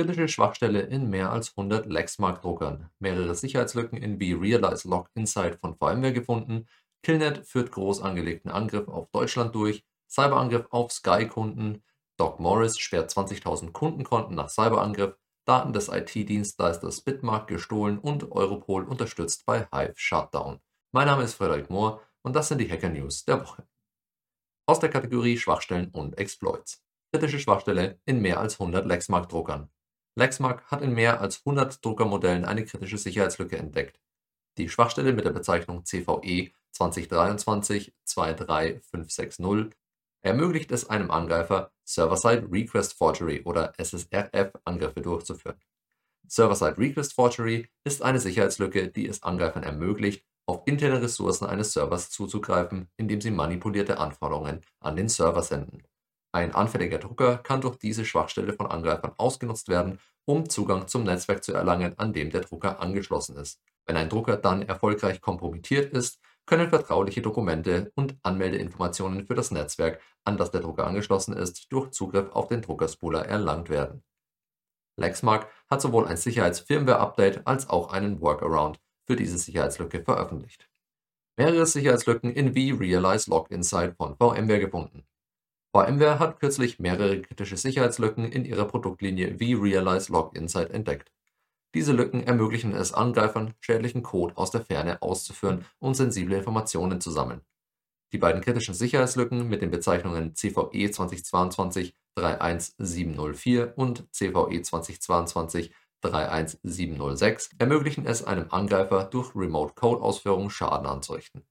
Kritische 0.00 0.28
Schwachstelle 0.28 0.82
in 0.82 1.10
mehr 1.10 1.32
als 1.32 1.50
100 1.56 1.86
Lexmark-Druckern, 1.86 2.88
mehrere 3.00 3.34
Sicherheitslücken 3.34 3.98
in 3.98 4.20
vRealize 4.20 4.88
Log 4.88 5.10
Insight 5.16 5.56
von 5.56 5.74
VMware 5.74 6.12
gefunden, 6.12 6.68
Killnet 7.02 7.44
führt 7.44 7.72
groß 7.72 8.00
angelegten 8.02 8.48
Angriff 8.48 8.86
auf 8.86 9.10
Deutschland 9.10 9.56
durch, 9.56 9.84
Cyberangriff 10.08 10.68
auf 10.70 10.92
Sky-Kunden, 10.92 11.82
Doc 12.16 12.38
Morris 12.38 12.78
sperrt 12.78 13.10
20.000 13.10 13.72
Kundenkonten 13.72 14.36
nach 14.36 14.50
Cyberangriff, 14.50 15.16
Daten 15.44 15.72
des 15.72 15.88
IT-Dienstleisters 15.88 17.00
Bitmark 17.00 17.48
gestohlen 17.48 17.98
und 17.98 18.30
Europol 18.30 18.84
unterstützt 18.84 19.46
bei 19.46 19.66
Hive 19.72 19.94
Shutdown. 19.96 20.60
Mein 20.92 21.08
Name 21.08 21.24
ist 21.24 21.34
Frederik 21.34 21.70
Mohr 21.70 22.00
und 22.22 22.36
das 22.36 22.46
sind 22.46 22.58
die 22.58 22.70
Hacker 22.70 22.90
News 22.90 23.24
der 23.24 23.40
Woche. 23.40 23.66
Aus 24.64 24.78
der 24.78 24.90
Kategorie 24.90 25.38
Schwachstellen 25.38 25.90
und 25.90 26.16
Exploits. 26.18 26.84
Kritische 27.12 27.40
Schwachstelle 27.40 27.98
in 28.04 28.20
mehr 28.20 28.38
als 28.38 28.60
100 28.60 28.86
Lexmark-Druckern. 28.86 29.68
Lexmark 30.18 30.64
hat 30.66 30.82
in 30.82 30.92
mehr 30.94 31.20
als 31.20 31.42
100 31.46 31.84
Druckermodellen 31.84 32.44
eine 32.44 32.64
kritische 32.64 32.98
Sicherheitslücke 32.98 33.56
entdeckt. 33.56 34.00
Die 34.58 34.68
Schwachstelle 34.68 35.12
mit 35.12 35.24
der 35.24 35.30
Bezeichnung 35.30 35.84
CVE 35.84 36.50
2023-23560 36.76 39.70
ermöglicht 40.20 40.72
es 40.72 40.90
einem 40.90 41.12
Angreifer, 41.12 41.70
Server-Side 41.84 42.48
Request 42.50 42.94
Forgery 42.94 43.42
oder 43.44 43.72
SSRF-Angriffe 43.78 45.02
durchzuführen. 45.02 45.60
Server-Side 46.26 46.78
Request 46.78 47.14
Forgery 47.14 47.68
ist 47.84 48.02
eine 48.02 48.18
Sicherheitslücke, 48.18 48.88
die 48.88 49.06
es 49.06 49.22
Angreifern 49.22 49.62
ermöglicht, 49.62 50.26
auf 50.46 50.62
interne 50.66 51.00
Ressourcen 51.00 51.46
eines 51.46 51.72
Servers 51.72 52.10
zuzugreifen, 52.10 52.88
indem 52.96 53.20
sie 53.20 53.30
manipulierte 53.30 53.98
Anforderungen 53.98 54.62
an 54.80 54.96
den 54.96 55.08
Server 55.08 55.44
senden. 55.44 55.84
Ein 56.32 56.54
anfälliger 56.54 56.98
Drucker 56.98 57.38
kann 57.38 57.60
durch 57.60 57.76
diese 57.76 58.04
Schwachstelle 58.04 58.52
von 58.52 58.66
Angreifern 58.66 59.12
ausgenutzt 59.16 59.68
werden, 59.68 59.98
um 60.26 60.48
Zugang 60.48 60.86
zum 60.86 61.04
Netzwerk 61.04 61.42
zu 61.42 61.54
erlangen, 61.54 61.98
an 61.98 62.12
dem 62.12 62.30
der 62.30 62.42
Drucker 62.42 62.80
angeschlossen 62.80 63.36
ist. 63.36 63.60
Wenn 63.86 63.96
ein 63.96 64.10
Drucker 64.10 64.36
dann 64.36 64.62
erfolgreich 64.62 65.22
kompromittiert 65.22 65.92
ist, 65.94 66.20
können 66.44 66.68
vertrauliche 66.68 67.22
Dokumente 67.22 67.92
und 67.94 68.16
Anmeldeinformationen 68.22 69.26
für 69.26 69.34
das 69.34 69.50
Netzwerk, 69.50 70.00
an 70.24 70.36
das 70.36 70.50
der 70.50 70.60
Drucker 70.60 70.86
angeschlossen 70.86 71.34
ist, 71.34 71.72
durch 71.72 71.90
Zugriff 71.90 72.30
auf 72.32 72.48
den 72.48 72.62
Druckerspooler 72.62 73.26
erlangt 73.26 73.70
werden. 73.70 74.02
Lexmark 74.98 75.48
hat 75.70 75.80
sowohl 75.80 76.06
ein 76.06 76.16
Sicherheits-Firmware-Update 76.16 77.46
als 77.46 77.68
auch 77.70 77.92
einen 77.92 78.20
Workaround 78.20 78.80
für 79.06 79.16
diese 79.16 79.38
Sicherheitslücke 79.38 80.02
veröffentlicht. 80.02 80.68
Mehrere 81.38 81.66
Sicherheitslücken 81.66 82.30
in 82.30 82.54
vRealize 82.54 83.30
Log 83.30 83.50
Insight 83.50 83.96
von 83.96 84.16
VMware 84.16 84.60
gefunden. 84.60 85.06
VMware 85.72 86.18
hat 86.18 86.40
kürzlich 86.40 86.78
mehrere 86.78 87.20
kritische 87.20 87.58
Sicherheitslücken 87.58 88.24
in 88.24 88.46
ihrer 88.46 88.64
Produktlinie 88.64 89.38
vRealize 89.38 90.10
Log 90.10 90.34
Insight 90.34 90.70
entdeckt. 90.70 91.12
Diese 91.74 91.92
Lücken 91.92 92.22
ermöglichen 92.22 92.74
es 92.74 92.94
Angreifern, 92.94 93.52
schädlichen 93.60 94.02
Code 94.02 94.34
aus 94.38 94.50
der 94.50 94.62
Ferne 94.62 95.02
auszuführen 95.02 95.66
und 95.78 95.94
sensible 95.94 96.38
Informationen 96.38 97.02
zu 97.02 97.10
sammeln. 97.10 97.42
Die 98.12 98.18
beiden 98.18 98.40
kritischen 98.40 98.72
Sicherheitslücken 98.72 99.46
mit 99.50 99.60
den 99.60 99.70
Bezeichnungen 99.70 100.34
CVE 100.34 100.88
2022-31704 102.16 103.74
und 103.74 104.10
CVE 104.10 104.62
2022-31706 106.02 107.50
ermöglichen 107.58 108.06
es 108.06 108.24
einem 108.24 108.46
Angreifer, 108.48 109.04
durch 109.04 109.36
Remote-Code-Ausführung 109.36 110.48
Schaden 110.48 110.86
anzurichten 110.86 111.44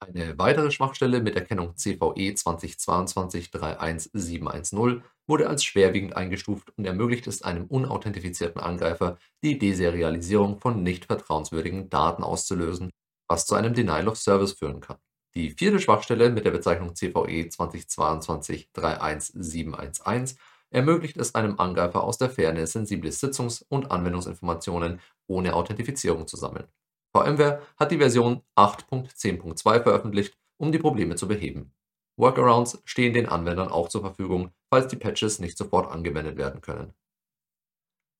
eine 0.00 0.38
weitere 0.38 0.70
Schwachstelle 0.70 1.20
mit 1.20 1.36
Erkennung 1.36 1.76
CVE 1.76 2.34
2022-31710 2.34 5.02
wurde 5.26 5.48
als 5.48 5.64
schwerwiegend 5.64 6.16
eingestuft 6.16 6.72
und 6.76 6.84
ermöglicht 6.84 7.26
es 7.26 7.40
einem 7.42 7.64
unauthentifizierten 7.64 8.60
Angreifer, 8.60 9.16
die 9.42 9.58
Deserialisierung 9.58 10.60
von 10.60 10.82
nicht 10.82 11.06
vertrauenswürdigen 11.06 11.88
Daten 11.88 12.22
auszulösen, 12.22 12.90
was 13.28 13.46
zu 13.46 13.54
einem 13.54 13.72
Denial 13.74 14.08
of 14.08 14.18
Service 14.18 14.52
führen 14.52 14.80
kann. 14.80 14.98
Die 15.34 15.50
vierte 15.50 15.80
Schwachstelle 15.80 16.30
mit 16.30 16.44
der 16.44 16.50
Bezeichnung 16.50 16.94
CVE 16.94 17.48
2022-31711 17.48 20.36
ermöglicht 20.70 21.16
es 21.16 21.34
einem 21.34 21.58
Angreifer 21.58 22.04
aus 22.04 22.18
der 22.18 22.28
Ferne 22.30 22.66
sensible 22.66 23.10
Sitzungs- 23.10 23.64
und 23.68 23.90
Anwendungsinformationen 23.90 25.00
ohne 25.26 25.54
Authentifizierung 25.54 26.26
zu 26.26 26.36
sammeln 26.36 26.68
VMware 27.16 27.62
hat 27.78 27.90
die 27.90 27.98
Version 27.98 28.42
8.10.2 28.56 29.82
veröffentlicht, 29.82 30.36
um 30.58 30.70
die 30.70 30.78
Probleme 30.78 31.16
zu 31.16 31.26
beheben. 31.26 31.72
Workarounds 32.18 32.82
stehen 32.84 33.14
den 33.14 33.26
Anwendern 33.26 33.68
auch 33.68 33.88
zur 33.88 34.02
Verfügung, 34.02 34.50
falls 34.70 34.88
die 34.88 34.96
Patches 34.96 35.38
nicht 35.38 35.56
sofort 35.56 35.90
angewendet 35.90 36.36
werden 36.36 36.60
können. 36.60 36.92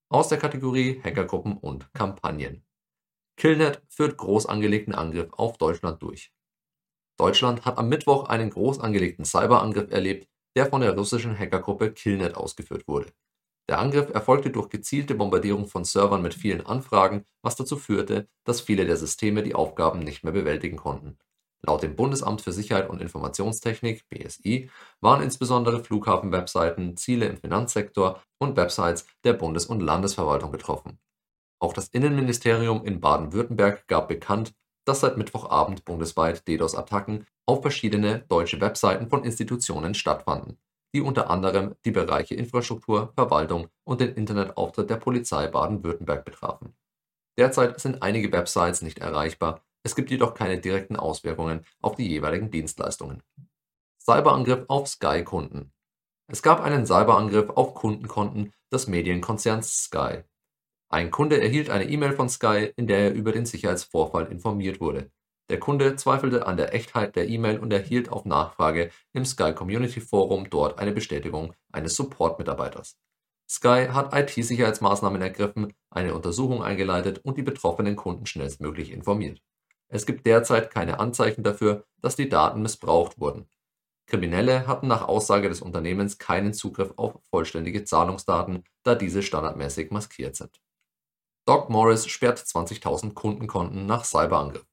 Aus 0.09 0.29
der 0.29 0.39
Kategorie 0.39 1.01
Hackergruppen 1.03 1.59
und 1.59 1.93
Kampagnen. 1.93 2.65
Killnet 3.37 3.83
führt 3.89 4.17
groß 4.17 4.47
angelegten 4.47 4.95
Angriff 4.95 5.31
auf 5.33 5.59
Deutschland 5.59 6.01
durch. 6.03 6.33
Deutschland 7.19 7.65
hat 7.65 7.77
am 7.77 7.89
Mittwoch 7.89 8.29
einen 8.29 8.51
groß 8.51 8.81
angelegten 8.81 9.25
Cyberangriff 9.25 9.91
erlebt, 9.91 10.29
der 10.57 10.67
von 10.67 10.81
der 10.81 10.97
russischen 10.97 11.39
Hackergruppe 11.39 11.93
Killnet 11.93 12.35
ausgeführt 12.35 12.87
wurde 12.89 13.13
der 13.69 13.81
Angriff 13.81 14.11
erfolgte 14.15 14.51
durch 14.51 14.69
gezielte 14.69 15.17
Bombardierung 15.17 15.67
von 15.67 15.85
Servern 15.85 16.23
mit 16.23 16.35
vielen 16.35 16.65
Anfragen, 16.65 17.25
was 17.43 17.57
dazu 17.57 17.77
führte, 17.77 18.29
dass 18.45 18.61
viele 18.61 18.87
der 18.87 18.97
Systeme 18.97 19.43
die 19.43 19.57
Aufgaben 19.57 20.01
nicht 20.01 20.23
mehr 20.23 20.33
bewältigen 20.33 20.77
konnten. 20.77 21.19
Laut 21.63 21.83
dem 21.83 21.97
Bundesamt 21.97 22.43
für 22.43 22.53
Sicherheit 22.53 22.89
und 22.89 23.03
Informationstechnik 23.03 24.09
(BSI) 24.09 24.71
waren 25.01 25.23
insbesondere 25.23 25.83
Flughafen-Webseiten, 25.83 26.97
Ziele 26.97 27.27
im 27.27 27.39
Finanzsektor 27.39 28.23
und 28.39 28.57
Websites 28.57 29.07
der 29.25 29.33
Bundes 29.33 29.67
und 29.67 29.81
Landesverwaltung 29.81 30.53
betroffen. 30.53 31.01
Auch 31.59 31.73
das 31.73 31.89
Innenministerium 31.89 32.85
in 32.85 33.01
Baden-Württemberg 33.01 33.89
gab 33.89 34.07
bekannt, 34.07 34.53
dass 34.85 35.01
seit 35.01 35.17
Mittwochabend 35.17 35.85
bundesweit 35.85 36.47
DDoS-Attacken 36.47 37.27
auf 37.47 37.63
verschiedene 37.63 38.21
deutsche 38.29 38.61
Webseiten 38.61 39.09
von 39.09 39.25
Institutionen 39.25 39.95
stattfanden 39.95 40.59
die 40.97 41.03
unter 41.03 41.29
anderem 41.29 41.75
die 41.85 41.91
Bereiche 41.91 42.35
Infrastruktur, 42.35 43.13
Verwaltung 43.15 43.69
und 43.85 44.01
den 44.01 44.15
Internetauftritt 44.15 44.89
der 44.89 44.97
Polizei 44.97 45.47
Baden-Württemberg 45.47 46.25
betrafen. 46.25 46.75
Derzeit 47.37 47.79
sind 47.79 48.03
einige 48.03 48.33
Websites 48.33 48.81
nicht 48.81 49.01
erreichbar, 49.01 49.61
es 49.83 49.95
gibt 49.95 50.11
jedoch 50.11 50.33
keine 50.33 50.59
direkten 50.59 50.97
Auswirkungen 50.97 51.67
auf 51.83 51.97
die 51.97 52.09
jeweiligen 52.09 52.51
Dienstleistungen. 52.51 53.23
Cyberangriff 54.01 54.65
auf 54.69 54.89
Sky-Kunden 54.89 55.71
Es 56.29 56.43
gab 56.43 56.63
einen 56.63 56.87
Cyberangriff 56.87 57.51
auf 57.51 57.75
Kundenkonten 57.75 58.55
des 58.73 58.87
Medienkonzerns 58.87 59.85
Sky. 59.85 60.23
Ein 60.89 61.11
Kunde 61.11 61.43
erhielt 61.43 61.69
eine 61.69 61.85
E-Mail 61.85 62.15
von 62.15 62.31
Sky, 62.31 62.73
in 62.75 62.87
der 62.87 63.01
er 63.01 63.13
über 63.13 63.33
den 63.33 63.45
Sicherheitsvorfall 63.45 64.33
informiert 64.33 64.81
wurde 64.81 65.11
der 65.49 65.61
Kunde 65.61 65.97
zweifelte 65.97 66.47
an 66.47 66.57
der 66.57 66.75
Echtheit 66.75 67.15
der 67.17 67.29
E-Mail 67.29 67.59
und 67.59 67.73
erhielt 67.73 68.09
auf 68.09 68.25
Nachfrage 68.25 68.91
im 69.13 69.25
Sky 69.25 69.53
Community 69.53 70.01
Forum 70.01 70.51
dort 70.51 70.79
eine 70.79 70.93
Bestätigung 70.93 71.55
eines 71.73 71.95
Support-Mitarbeiters. 71.95 72.97
Sky 73.49 73.87
hat 73.91 74.13
IT-Sicherheitsmaßnahmen 74.13 75.23
ergriffen, 75.23 75.73
eine 75.91 76.15
Untersuchung 76.15 76.65
eingeleitet 76.65 77.21
und 77.23 77.39
die 77.39 77.43
betroffenen 77.43 77.95
Kunden 77.95 78.27
schnellstmöglich 78.27 78.91
informiert. 78.91 79.41
Es 79.89 80.05
gibt 80.05 80.27
derzeit 80.27 80.71
keine 80.73 80.99
Anzeichen 80.99 81.45
dafür, 81.45 81.85
dass 82.01 82.17
die 82.17 82.29
Daten 82.29 82.61
missbraucht 82.61 83.21
wurden. 83.21 83.49
Kriminelle 84.07 84.67
hatten 84.67 84.89
nach 84.89 85.07
Aussage 85.07 85.49
des 85.49 85.63
Unternehmens 85.63 86.19
keinen 86.19 86.55
Zugriff 86.55 86.93
auf 86.97 87.21
vollständige 87.31 87.85
Zahlungsdaten, 87.85 88.65
da 88.83 88.95
diese 88.95 89.23
standardmäßig 89.23 89.91
maskiert 89.91 90.37
sind. 90.37 90.61
Doc 91.45 91.71
Morris 91.71 92.09
sperrt 92.09 92.39
20.000 92.39 93.15
Kundenkonten 93.15 93.87
nach 93.87 94.05
Cyberangriff. 94.05 94.67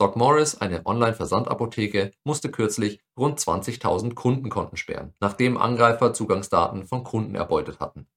Doc 0.00 0.16
Morris, 0.16 0.58
eine 0.58 0.86
Online-Versandapotheke, 0.86 2.12
musste 2.24 2.50
kürzlich 2.50 3.02
rund 3.18 3.38
20.000 3.38 4.14
Kundenkonten 4.14 4.78
sperren, 4.78 5.12
nachdem 5.20 5.58
Angreifer 5.58 6.14
Zugangsdaten 6.14 6.86
von 6.86 7.04
Kunden 7.04 7.34
erbeutet 7.34 7.80
hatten. 7.80 8.08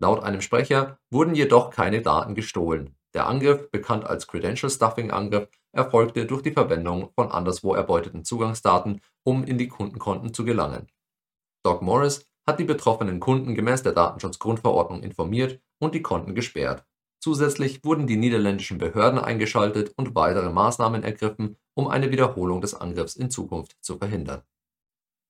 Laut 0.00 0.24
einem 0.24 0.40
Sprecher 0.40 0.98
wurden 1.12 1.36
jedoch 1.36 1.70
keine 1.70 2.02
Daten 2.02 2.34
gestohlen. 2.34 2.96
Der 3.14 3.28
Angriff, 3.28 3.70
bekannt 3.70 4.04
als 4.04 4.26
Credential 4.26 4.68
Stuffing 4.68 5.12
Angriff, 5.12 5.48
erfolgte 5.70 6.26
durch 6.26 6.42
die 6.42 6.50
Verwendung 6.50 7.12
von 7.14 7.30
anderswo 7.30 7.76
erbeuteten 7.76 8.24
Zugangsdaten, 8.24 9.00
um 9.22 9.44
in 9.44 9.56
die 9.56 9.68
Kundenkonten 9.68 10.34
zu 10.34 10.44
gelangen. 10.44 10.88
Doc 11.62 11.80
Morris 11.80 12.28
hat 12.44 12.58
die 12.58 12.64
betroffenen 12.64 13.20
Kunden 13.20 13.54
gemäß 13.54 13.84
der 13.84 13.92
Datenschutzgrundverordnung 13.92 15.04
informiert 15.04 15.60
und 15.78 15.94
die 15.94 16.02
Konten 16.02 16.34
gesperrt 16.34 16.84
Zusätzlich 17.24 17.82
wurden 17.86 18.06
die 18.06 18.18
niederländischen 18.18 18.76
Behörden 18.76 19.18
eingeschaltet 19.18 19.94
und 19.96 20.14
weitere 20.14 20.50
Maßnahmen 20.50 21.02
ergriffen, 21.02 21.56
um 21.72 21.88
eine 21.88 22.10
Wiederholung 22.10 22.60
des 22.60 22.74
Angriffs 22.74 23.16
in 23.16 23.30
Zukunft 23.30 23.78
zu 23.80 23.96
verhindern. 23.96 24.42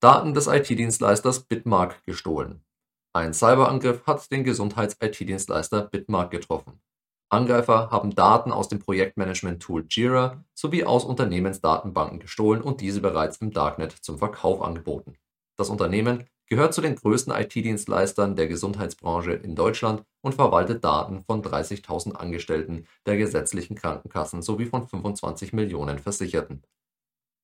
Daten 0.00 0.34
des 0.34 0.48
IT-Dienstleisters 0.48 1.44
Bitmark 1.44 2.04
gestohlen. 2.04 2.64
Ein 3.12 3.32
Cyberangriff 3.32 4.04
hat 4.08 4.28
den 4.32 4.42
Gesundheits-IT-Dienstleister 4.42 5.82
Bitmark 5.82 6.32
getroffen. 6.32 6.82
Angreifer 7.28 7.92
haben 7.92 8.12
Daten 8.16 8.50
aus 8.50 8.66
dem 8.66 8.80
Projektmanagement-Tool 8.80 9.86
Jira 9.88 10.44
sowie 10.52 10.82
aus 10.82 11.04
Unternehmensdatenbanken 11.04 12.18
gestohlen 12.18 12.60
und 12.60 12.80
diese 12.80 13.02
bereits 13.02 13.36
im 13.36 13.52
Darknet 13.52 13.92
zum 13.92 14.18
Verkauf 14.18 14.62
angeboten. 14.62 15.14
Das 15.56 15.70
Unternehmen 15.70 16.28
gehört 16.46 16.74
zu 16.74 16.80
den 16.80 16.96
größten 16.96 17.32
IT-Dienstleistern 17.32 18.36
der 18.36 18.46
Gesundheitsbranche 18.46 19.32
in 19.32 19.54
Deutschland 19.54 20.04
und 20.20 20.34
verwaltet 20.34 20.84
Daten 20.84 21.24
von 21.24 21.42
30.000 21.42 22.12
Angestellten 22.12 22.86
der 23.06 23.16
gesetzlichen 23.16 23.76
Krankenkassen 23.76 24.42
sowie 24.42 24.66
von 24.66 24.86
25 24.86 25.52
Millionen 25.52 25.98
Versicherten. 25.98 26.62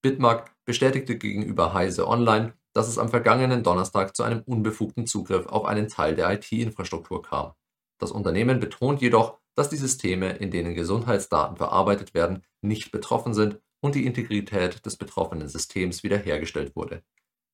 Bitmark 0.02 0.54
bestätigte 0.64 1.18
gegenüber 1.18 1.74
Heise 1.74 2.06
Online, 2.08 2.54
dass 2.72 2.88
es 2.88 2.98
am 2.98 3.08
vergangenen 3.08 3.62
Donnerstag 3.62 4.16
zu 4.16 4.22
einem 4.22 4.42
unbefugten 4.42 5.06
Zugriff 5.06 5.46
auf 5.46 5.64
einen 5.64 5.88
Teil 5.88 6.14
der 6.14 6.30
IT-Infrastruktur 6.30 7.22
kam. 7.22 7.52
Das 7.98 8.12
Unternehmen 8.12 8.60
betont 8.60 9.02
jedoch, 9.02 9.38
dass 9.54 9.68
die 9.68 9.76
Systeme, 9.76 10.30
in 10.30 10.50
denen 10.50 10.74
Gesundheitsdaten 10.74 11.56
verarbeitet 11.56 12.14
werden, 12.14 12.44
nicht 12.62 12.92
betroffen 12.92 13.34
sind 13.34 13.60
und 13.80 13.94
die 13.94 14.06
Integrität 14.06 14.84
des 14.86 14.96
betroffenen 14.96 15.48
Systems 15.48 16.02
wiederhergestellt 16.02 16.76
wurde. 16.76 17.02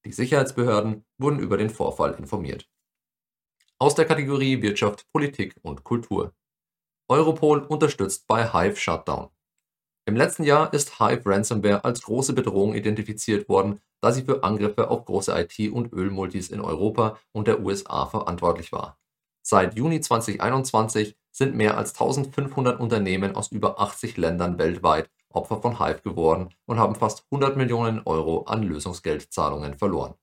Die 0.06 0.12
Sicherheitsbehörden 0.12 1.04
wurden 1.18 1.40
über 1.40 1.56
den 1.56 1.68
Vorfall 1.68 2.14
informiert. 2.14 2.70
Aus 3.80 3.96
der 3.96 4.04
Kategorie 4.04 4.62
Wirtschaft, 4.62 5.04
Politik 5.10 5.56
und 5.62 5.82
Kultur. 5.82 6.32
Europol 7.08 7.58
unterstützt 7.58 8.28
bei 8.28 8.52
Hive 8.52 8.76
Shutdown. 8.76 9.30
Im 10.04 10.14
letzten 10.14 10.44
Jahr 10.44 10.72
ist 10.72 11.00
Hive 11.00 11.26
Ransomware 11.26 11.84
als 11.84 12.02
große 12.02 12.34
Bedrohung 12.34 12.74
identifiziert 12.74 13.48
worden, 13.48 13.80
da 14.00 14.12
sie 14.12 14.22
für 14.22 14.44
Angriffe 14.44 14.90
auf 14.90 15.06
große 15.06 15.36
IT- 15.36 15.72
und 15.72 15.92
Ölmultis 15.92 16.50
in 16.50 16.60
Europa 16.60 17.18
und 17.32 17.48
der 17.48 17.58
USA 17.58 18.06
verantwortlich 18.06 18.70
war. 18.70 19.00
Seit 19.42 19.74
Juni 19.76 20.00
2021 20.00 21.18
sind 21.32 21.56
mehr 21.56 21.76
als 21.76 21.94
1500 21.94 22.78
Unternehmen 22.78 23.34
aus 23.34 23.50
über 23.50 23.80
80 23.80 24.16
Ländern 24.18 24.56
weltweit 24.56 25.10
Opfer 25.36 25.60
von 25.60 25.78
Hive 25.78 26.02
geworden 26.02 26.48
und 26.66 26.78
haben 26.78 26.94
fast 26.94 27.24
100 27.30 27.56
Millionen 27.56 28.02
Euro 28.04 28.42
an 28.44 28.62
Lösungsgeldzahlungen 28.62 29.74
verloren. 29.74 30.14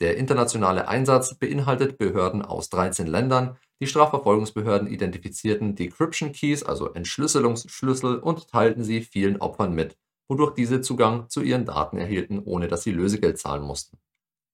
Der 0.00 0.16
internationale 0.16 0.88
Einsatz 0.88 1.34
beinhaltet 1.38 1.98
Behörden 1.98 2.42
aus 2.42 2.68
13 2.68 3.06
Ländern, 3.06 3.56
die 3.80 3.86
Strafverfolgungsbehörden 3.86 4.88
identifizierten 4.88 5.74
Decryption 5.74 6.32
Keys, 6.32 6.62
also 6.62 6.92
Entschlüsselungsschlüssel, 6.92 8.18
und 8.18 8.48
teilten 8.48 8.84
sie 8.84 9.00
vielen 9.00 9.38
Opfern 9.38 9.74
mit, 9.74 9.96
wodurch 10.28 10.54
diese 10.54 10.80
Zugang 10.80 11.28
zu 11.28 11.40
ihren 11.40 11.64
Daten 11.64 11.98
erhielten, 11.98 12.40
ohne 12.44 12.68
dass 12.68 12.82
sie 12.82 12.92
Lösegeld 12.92 13.38
zahlen 13.38 13.62
mussten. 13.62 13.98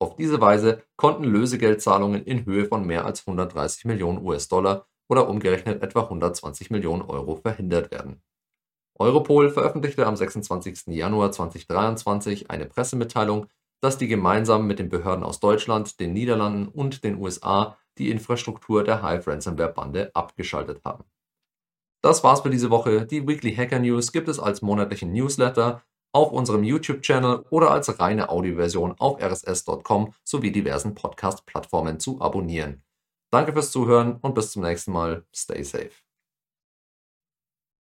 Auf 0.01 0.17
diese 0.17 0.41
Weise 0.41 0.83
konnten 0.97 1.25
Lösegeldzahlungen 1.25 2.25
in 2.25 2.45
Höhe 2.45 2.67
von 2.67 2.85
mehr 2.85 3.05
als 3.05 3.27
130 3.27 3.85
Millionen 3.85 4.25
US-Dollar 4.25 4.87
oder 5.09 5.29
umgerechnet 5.29 5.83
etwa 5.83 6.03
120 6.03 6.71
Millionen 6.71 7.03
Euro 7.03 7.37
verhindert 7.37 7.91
werden. 7.91 8.23
Europol 9.03 9.51
veröffentlichte 9.51 10.07
am 10.07 10.17
26. 10.17 10.87
Januar 10.87 11.33
2023 11.33 12.51
eine 12.51 12.67
Pressemitteilung, 12.67 13.47
dass 13.81 13.99
die 13.99 14.09
gemeinsam 14.09 14.67
mit 14.67 14.79
den 14.79 14.89
Behörden 14.89 15.25
aus 15.25 15.41
Deutschland, 15.41 15.99
den 16.01 16.13
Niederlanden 16.13 16.69
und 16.69 17.05
den 17.05 17.17
USA 17.17 17.77
die 17.99 18.11
Infrastruktur 18.11 18.85
der 18.85 19.03
Hive 19.03 19.31
Ransomware 19.31 19.73
Bande 19.73 20.11
abgeschaltet 20.15 20.83
haben. 20.85 21.05
Das 22.03 22.25
war's 22.25 22.41
für 22.41 22.51
diese 22.51 22.71
Woche. 22.71 23.07
Die 23.07 23.27
Weekly 23.27 23.55
Hacker 23.55 23.79
News 23.79 24.13
gibt 24.13 24.29
es 24.29 24.41
als 24.41 24.63
monatlichen 24.63 25.13
Newsletter 25.13 25.83
auf 26.13 26.33
unserem 26.33 26.65
YouTube-Channel 26.65 27.45
oder 27.51 27.71
als 27.71 27.99
reine 28.01 28.29
Audioversion 28.29 28.95
auf 28.99 29.21
rss.com 29.21 30.13
sowie 30.25 30.53
diversen 30.53 30.95
Podcast-Plattformen 30.95 32.01
zu 32.01 32.21
abonnieren. 32.21 32.83
Danke 33.31 33.53
fürs 33.53 33.71
Zuhören 33.71 34.17
und 34.17 34.35
bis 34.35 34.51
zum 34.51 34.63
nächsten 34.63 34.93
Mal. 34.93 35.25
Stay 35.35 35.63
safe. 35.63 36.12